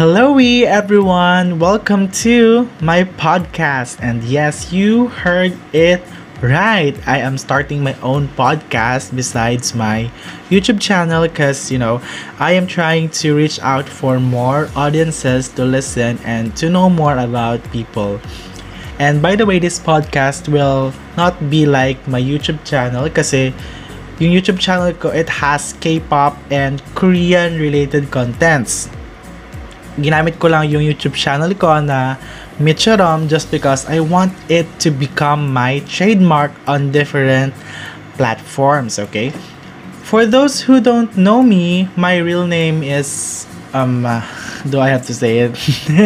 Hello, 0.00 0.38
everyone. 0.38 1.58
Welcome 1.58 2.08
to 2.24 2.64
my 2.80 3.04
podcast. 3.04 4.00
And 4.00 4.24
yes, 4.24 4.72
you 4.72 5.08
heard 5.08 5.52
it 5.74 6.00
right. 6.40 6.96
I 7.06 7.18
am 7.18 7.36
starting 7.36 7.84
my 7.84 7.92
own 8.00 8.28
podcast 8.28 9.14
besides 9.14 9.74
my 9.74 10.10
YouTube 10.48 10.80
channel 10.80 11.28
because, 11.28 11.70
you 11.70 11.76
know, 11.76 12.00
I 12.38 12.52
am 12.52 12.66
trying 12.66 13.10
to 13.20 13.36
reach 13.36 13.60
out 13.60 13.84
for 13.86 14.18
more 14.18 14.70
audiences 14.74 15.48
to 15.60 15.66
listen 15.66 16.16
and 16.24 16.56
to 16.56 16.70
know 16.70 16.88
more 16.88 17.18
about 17.18 17.60
people. 17.70 18.22
And 18.98 19.20
by 19.20 19.36
the 19.36 19.44
way, 19.44 19.58
this 19.58 19.78
podcast 19.78 20.48
will 20.48 20.94
not 21.18 21.36
be 21.50 21.66
like 21.66 22.00
my 22.08 22.22
YouTube 22.22 22.64
channel 22.64 23.10
kasi 23.10 23.52
eh, 23.52 23.54
yung 24.16 24.32
YouTube 24.32 24.64
channel 24.64 24.96
ko, 24.96 25.12
it 25.12 25.28
has 25.28 25.74
K-pop 25.84 26.40
and 26.48 26.80
Korean 26.96 27.60
related 27.60 28.10
contents. 28.10 28.88
Ginamit 30.00 30.40
ko 30.40 30.48
lang 30.48 30.68
yung 30.68 30.82
YouTube 30.82 31.14
channel 31.14 31.52
ko 31.54 31.80
na 31.80 32.16
Micharom 32.60 33.28
just 33.28 33.50
because 33.52 33.88
I 33.88 34.00
want 34.00 34.32
it 34.48 34.68
to 34.84 34.90
become 34.90 35.52
my 35.52 35.80
trademark 35.88 36.52
on 36.68 36.92
different 36.92 37.54
platforms, 38.20 38.98
okay? 38.98 39.32
For 40.04 40.26
those 40.26 40.60
who 40.60 40.80
don't 40.80 41.16
know 41.16 41.42
me, 41.42 41.88
my 41.96 42.18
real 42.18 42.46
name 42.46 42.82
is 42.82 43.46
um 43.72 44.04
uh, 44.04 44.20
do 44.70 44.80
I 44.80 44.88
have 44.90 45.06
to 45.06 45.14
say 45.14 45.46
it? 45.46 45.56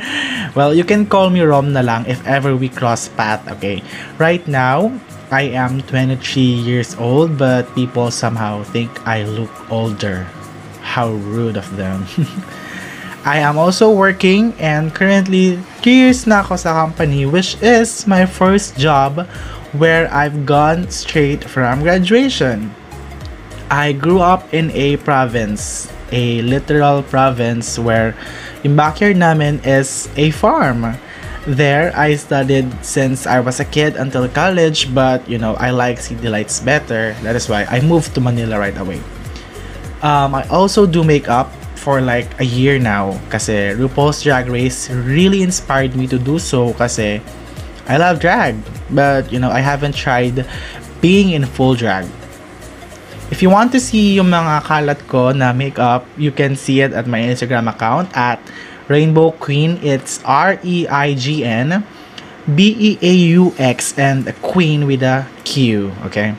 well, 0.56 0.72
you 0.72 0.84
can 0.84 1.04
call 1.04 1.28
me 1.28 1.40
Rom 1.42 1.72
na 1.72 1.82
lang 1.82 2.06
if 2.06 2.24
ever 2.24 2.56
we 2.56 2.68
cross 2.68 3.08
path, 3.08 3.44
okay? 3.58 3.82
Right 4.16 4.46
now, 4.48 4.92
I 5.30 5.52
am 5.52 5.82
23 5.84 6.40
years 6.40 6.96
old, 6.96 7.36
but 7.36 7.68
people 7.74 8.10
somehow 8.10 8.64
think 8.64 8.88
I 9.06 9.24
look 9.24 9.52
older. 9.70 10.24
How 10.80 11.12
rude 11.12 11.56
of 11.60 11.68
them. 11.76 12.08
I 13.24 13.38
am 13.38 13.58
also 13.58 13.90
working 13.90 14.54
and 14.58 14.94
currently 14.94 15.58
3 15.82 15.90
years 15.90 16.26
na 16.26 16.46
ako 16.46 16.54
sa 16.54 16.70
company 16.86 17.26
which 17.26 17.58
is 17.58 18.06
my 18.06 18.24
first 18.24 18.78
job 18.78 19.26
where 19.74 20.06
I've 20.12 20.46
gone 20.46 20.88
straight 20.88 21.44
from 21.44 21.82
graduation. 21.82 22.72
I 23.68 23.92
grew 23.92 24.20
up 24.20 24.48
in 24.54 24.70
a 24.72 24.96
province, 24.96 25.92
a 26.08 26.40
literal 26.40 27.02
province 27.04 27.76
where 27.76 28.16
yung 28.64 28.76
backyard 28.76 29.20
namin 29.20 29.60
is 29.60 30.08
a 30.16 30.30
farm. 30.32 30.96
There, 31.48 31.92
I 31.96 32.16
studied 32.16 32.68
since 32.84 33.26
I 33.26 33.40
was 33.40 33.60
a 33.60 33.64
kid 33.64 33.96
until 33.96 34.28
college, 34.28 34.92
but 34.92 35.24
you 35.28 35.36
know, 35.36 35.56
I 35.56 35.70
like 35.70 36.00
city 36.00 36.28
lights 36.28 36.60
better. 36.60 37.16
That 37.24 37.36
is 37.36 37.48
why 37.48 37.64
I 37.68 37.80
moved 37.80 38.14
to 38.16 38.20
Manila 38.20 38.58
right 38.58 38.76
away. 38.76 39.00
Um, 40.00 40.34
I 40.34 40.46
also 40.48 40.86
do 40.86 41.04
makeup 41.04 41.52
for 41.88 42.04
like 42.04 42.28
a 42.36 42.44
year 42.44 42.76
now 42.76 43.16
kasi 43.32 43.72
RuPaul's 43.72 44.20
Drag 44.20 44.44
Race 44.44 44.92
really 44.92 45.40
inspired 45.40 45.96
me 45.96 46.04
to 46.12 46.20
do 46.20 46.36
so 46.36 46.76
kasi 46.76 47.24
I 47.88 47.96
love 47.96 48.20
drag, 48.20 48.60
but 48.92 49.32
you 49.32 49.40
know, 49.40 49.48
I 49.48 49.64
haven't 49.64 49.96
tried 49.96 50.44
being 51.00 51.32
in 51.32 51.48
full 51.48 51.72
drag. 51.72 52.04
If 53.32 53.40
you 53.40 53.48
want 53.48 53.72
to 53.72 53.80
see 53.80 54.20
yung 54.20 54.28
mga 54.28 54.68
kalat 54.68 55.00
ko 55.08 55.32
na 55.32 55.56
makeup, 55.56 56.04
you 56.20 56.28
can 56.28 56.60
see 56.60 56.84
it 56.84 56.92
at 56.92 57.08
my 57.08 57.24
Instagram 57.24 57.72
account 57.72 58.12
at 58.12 58.36
Rainbow 58.92 59.32
Queen. 59.40 59.80
It's 59.80 60.20
R 60.28 60.60
E 60.60 60.84
I 60.84 61.16
G 61.16 61.40
N 61.40 61.88
B 62.52 62.76
E 62.76 62.90
A 63.00 63.12
U 63.40 63.56
X 63.56 63.96
and 63.96 64.28
queen 64.44 64.84
with 64.84 65.00
a 65.00 65.24
Q. 65.48 65.96
Okay. 66.12 66.36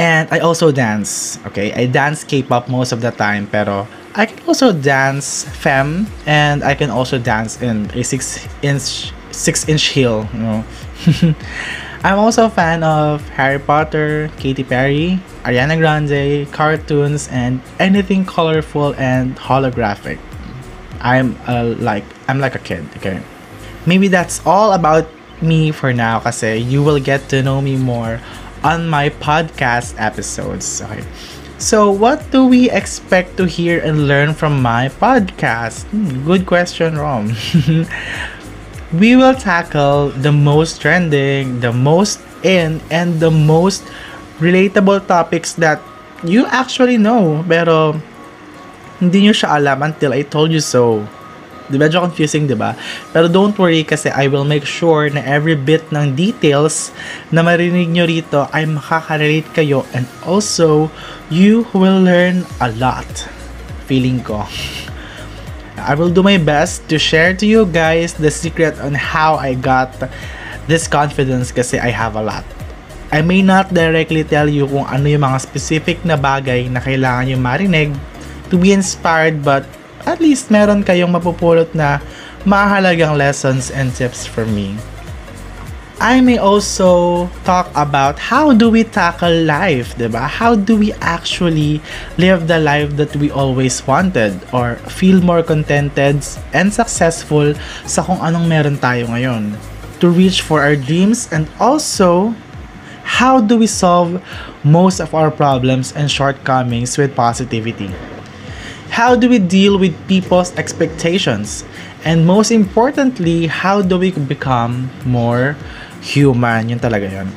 And 0.00 0.32
I 0.32 0.40
also 0.40 0.72
dance. 0.72 1.36
Okay, 1.52 1.76
I 1.76 1.84
dance 1.84 2.24
K-pop 2.24 2.72
most 2.72 2.96
of 2.96 3.04
the 3.04 3.12
time, 3.12 3.44
pero 3.52 3.84
I 4.14 4.26
can 4.26 4.38
also 4.46 4.72
dance 4.72 5.44
femme, 5.58 6.06
and 6.24 6.62
I 6.62 6.74
can 6.74 6.90
also 6.90 7.18
dance 7.18 7.60
in 7.60 7.90
a 7.98 8.04
six 8.04 8.46
inch 8.62 9.12
six 9.32 9.68
inch 9.68 9.90
heel. 9.90 10.28
You 10.32 10.38
know. 10.38 10.64
I'm 12.04 12.18
also 12.18 12.46
a 12.46 12.50
fan 12.50 12.84
of 12.84 13.26
Harry 13.30 13.58
Potter, 13.58 14.30
Katy 14.36 14.62
Perry, 14.62 15.18
Ariana 15.42 15.78
Grande, 15.78 16.46
cartoons, 16.52 17.28
and 17.28 17.62
anything 17.80 18.26
colorful 18.26 18.94
and 18.98 19.34
holographic. 19.36 20.18
I'm 21.00 21.34
uh, 21.48 21.74
like 21.80 22.04
I'm 22.28 22.40
like 22.40 22.54
a 22.54 22.58
kid, 22.58 22.84
okay? 22.98 23.22
Maybe 23.86 24.08
that's 24.08 24.44
all 24.46 24.72
about 24.72 25.08
me 25.40 25.72
for 25.72 25.92
now 25.92 26.20
kasi 26.20 26.58
you 26.58 26.82
will 26.82 27.00
get 27.00 27.28
to 27.30 27.42
know 27.42 27.60
me 27.60 27.76
more 27.76 28.20
on 28.62 28.88
my 28.88 29.08
podcast 29.08 29.94
episodes. 29.98 30.82
Okay. 30.82 31.04
So, 31.64 31.88
what 31.88 32.20
do 32.28 32.44
we 32.44 32.68
expect 32.68 33.40
to 33.40 33.48
hear 33.48 33.80
and 33.80 34.04
learn 34.04 34.36
from 34.36 34.60
my 34.60 34.92
podcast? 35.00 35.88
Hmm, 35.88 36.20
good 36.28 36.44
question, 36.44 37.00
Rom. 37.00 37.32
we 39.00 39.16
will 39.16 39.32
tackle 39.32 40.12
the 40.12 40.28
most 40.28 40.84
trending, 40.84 41.60
the 41.64 41.72
most 41.72 42.20
in, 42.44 42.84
and 42.92 43.16
the 43.16 43.30
most 43.32 43.80
relatable 44.44 45.08
topics 45.08 45.56
that 45.56 45.80
you 46.20 46.44
actually 46.52 47.00
know 47.00 47.40
pero 47.48 47.96
hindi 49.00 49.24
nyo 49.24 49.32
siya 49.32 49.56
alam 49.56 49.80
until 49.88 50.12
I 50.12 50.20
told 50.20 50.52
you 50.52 50.60
so. 50.60 51.00
Medyo 51.78 52.02
confusing, 52.02 52.46
di 52.46 52.56
ba? 52.56 52.78
Pero 53.12 53.26
don't 53.28 53.54
worry 53.58 53.82
kasi 53.82 54.10
I 54.10 54.26
will 54.26 54.46
make 54.46 54.64
sure 54.64 55.06
na 55.10 55.22
every 55.22 55.58
bit 55.58 55.84
ng 55.90 56.14
details 56.14 56.94
na 57.34 57.42
marinig 57.44 57.90
nyo 57.90 58.04
rito 58.06 58.46
ay 58.54 58.66
makaka-relate 58.68 59.50
kayo 59.52 59.82
and 59.92 60.08
also 60.24 60.88
you 61.28 61.66
will 61.76 62.00
learn 62.00 62.42
a 62.62 62.68
lot. 62.78 63.06
Feeling 63.86 64.24
ko. 64.24 64.46
I 65.84 65.92
will 65.92 66.08
do 66.08 66.22
my 66.22 66.38
best 66.38 66.88
to 66.88 66.96
share 66.96 67.36
to 67.36 67.44
you 67.44 67.66
guys 67.68 68.14
the 68.16 68.30
secret 68.30 68.78
on 68.80 68.94
how 68.96 69.36
I 69.36 69.52
got 69.52 69.92
this 70.64 70.88
confidence 70.88 71.52
kasi 71.52 71.76
I 71.76 71.92
have 71.92 72.16
a 72.16 72.24
lot. 72.24 72.46
I 73.12 73.22
may 73.22 73.44
not 73.44 73.70
directly 73.70 74.24
tell 74.24 74.48
you 74.48 74.66
kung 74.66 74.88
ano 74.88 75.06
yung 75.06 75.22
mga 75.22 75.38
specific 75.38 76.02
na 76.02 76.18
bagay 76.18 76.66
na 76.66 76.82
kailangan 76.82 77.30
yung 77.30 77.42
marinig 77.44 77.94
to 78.50 78.58
be 78.58 78.74
inspired 78.74 79.38
but 79.44 79.62
at 80.04 80.20
least 80.20 80.52
meron 80.52 80.84
kayong 80.84 81.12
mapupulot 81.12 81.72
na 81.72 82.00
mahalagang 82.44 83.16
lessons 83.16 83.72
and 83.72 83.92
tips 83.96 84.28
from 84.28 84.52
me. 84.52 84.76
I 86.02 86.20
may 86.20 86.36
also 86.36 87.30
talk 87.46 87.70
about 87.72 88.18
how 88.18 88.52
do 88.52 88.68
we 88.68 88.82
tackle 88.82 89.46
life, 89.46 89.94
diba? 89.94 90.26
How 90.26 90.58
do 90.58 90.76
we 90.76 90.92
actually 90.98 91.80
live 92.18 92.50
the 92.50 92.58
life 92.58 92.98
that 92.98 93.14
we 93.16 93.30
always 93.30 93.78
wanted 93.86 94.36
or 94.52 94.76
feel 94.90 95.22
more 95.22 95.40
contented 95.40 96.20
and 96.52 96.68
successful 96.74 97.54
sa 97.86 98.02
kung 98.02 98.18
anong 98.20 98.50
meron 98.50 98.76
tayo 98.76 99.06
ngayon 99.06 99.54
to 100.02 100.10
reach 100.10 100.42
for 100.42 100.60
our 100.60 100.74
dreams 100.74 101.30
and 101.30 101.46
also 101.62 102.34
how 103.06 103.38
do 103.38 103.56
we 103.56 103.70
solve 103.70 104.18
most 104.66 104.98
of 104.98 105.14
our 105.14 105.30
problems 105.30 105.94
and 105.94 106.10
shortcomings 106.10 106.98
with 106.98 107.14
positivity. 107.14 107.88
How 108.94 109.18
do 109.18 109.26
we 109.26 109.42
deal 109.42 109.74
with 109.74 109.90
people's 110.06 110.54
expectations? 110.54 111.66
And 112.06 112.22
most 112.22 112.54
importantly, 112.54 113.50
how 113.50 113.82
do 113.82 113.98
we 113.98 114.14
become 114.14 114.86
more 115.02 115.58
human? 115.98 116.70
Yun 116.70 116.78
talaga 116.78 117.10
yun. 117.10 117.34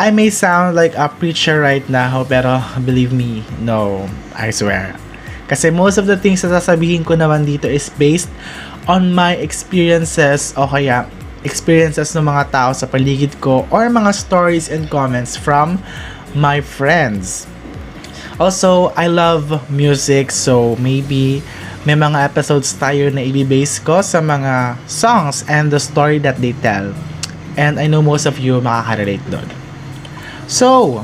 I 0.00 0.08
may 0.08 0.32
sound 0.32 0.80
like 0.80 0.96
a 0.96 1.12
preacher 1.12 1.60
right 1.60 1.84
now, 1.92 2.24
pero 2.24 2.64
believe 2.88 3.12
me, 3.12 3.44
no, 3.60 4.08
I 4.32 4.48
swear. 4.48 4.96
Kasi 5.44 5.68
most 5.68 6.00
of 6.00 6.08
the 6.08 6.16
things 6.16 6.40
na 6.40 6.56
sasabihin 6.56 7.04
ko 7.04 7.20
naman 7.20 7.44
dito 7.44 7.68
is 7.68 7.92
based 8.00 8.32
on 8.88 9.12
my 9.12 9.36
experiences 9.36 10.56
o 10.56 10.64
kaya 10.64 11.04
experiences 11.44 12.16
ng 12.16 12.24
mga 12.24 12.48
tao 12.48 12.72
sa 12.72 12.88
paligid 12.88 13.36
ko 13.44 13.68
or 13.68 13.92
mga 13.92 14.16
stories 14.16 14.72
and 14.72 14.88
comments 14.88 15.36
from 15.36 15.76
my 16.32 16.64
friends. 16.64 17.44
Also, 18.38 18.94
I 18.94 19.10
love 19.10 19.66
music 19.66 20.30
so 20.30 20.78
maybe 20.78 21.42
may 21.82 21.98
mga 21.98 22.22
episodes 22.22 22.70
tayo 22.78 23.10
na 23.10 23.18
i-base 23.18 23.82
ko 23.82 23.98
sa 23.98 24.22
mga 24.22 24.78
songs 24.86 25.42
and 25.50 25.74
the 25.74 25.82
story 25.82 26.22
that 26.22 26.38
they 26.38 26.54
tell. 26.62 26.94
And 27.58 27.82
I 27.82 27.90
know 27.90 27.98
most 27.98 28.30
of 28.30 28.38
you 28.38 28.62
makaka-relate 28.62 29.26
doon. 29.26 29.48
So, 30.46 31.02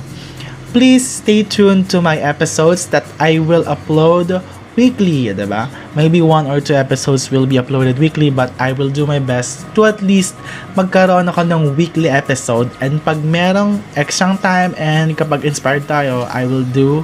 please 0.71 1.03
stay 1.03 1.43
tuned 1.43 1.91
to 1.91 1.99
my 1.99 2.23
episodes 2.23 2.87
that 2.95 3.03
I 3.19 3.43
will 3.43 3.67
upload 3.67 4.39
weekly, 4.79 5.31
diba? 5.35 5.67
Maybe 5.99 6.23
one 6.23 6.47
or 6.47 6.63
two 6.63 6.79
episodes 6.79 7.31
will 7.35 7.47
be 7.47 7.59
uploaded 7.59 7.99
weekly 7.99 8.31
but 8.31 8.55
I 8.63 8.71
will 8.75 8.91
do 8.91 9.07
my 9.07 9.19
best 9.19 9.67
to 9.75 9.87
at 9.91 10.03
least 10.03 10.39
magkaroon 10.79 11.31
ako 11.31 11.47
ng 11.47 11.63
weekly 11.75 12.11
episode 12.11 12.71
and 12.79 13.03
pag 13.03 13.23
merong 13.23 13.83
extra 13.99 14.35
time 14.39 14.75
and 14.79 15.15
kapag 15.19 15.43
inspired 15.43 15.87
tayo, 15.91 16.27
I 16.31 16.47
will 16.47 16.67
do 16.67 17.03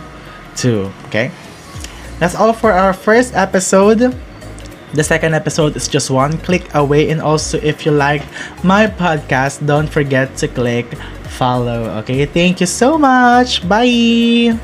two. 0.61 0.93
Okay? 1.09 1.33
That's 2.21 2.37
all 2.37 2.53
for 2.53 2.73
our 2.73 2.93
first 2.93 3.33
episode. 3.35 4.13
The 4.93 5.05
second 5.05 5.35
episode 5.35 5.77
is 5.77 5.89
just 5.89 6.11
one 6.11 6.37
click 6.45 6.69
away. 6.75 7.09
And 7.09 7.21
also, 7.21 7.57
if 7.63 7.87
you 7.87 7.93
like 7.93 8.23
my 8.63 8.87
podcast, 8.87 9.65
don't 9.65 9.89
forget 9.89 10.37
to 10.45 10.49
click 10.49 10.85
follow. 11.33 11.89
Okay? 12.05 12.27
Thank 12.27 12.61
you 12.61 12.69
so 12.69 12.99
much. 12.99 13.67
Bye. 13.67 14.61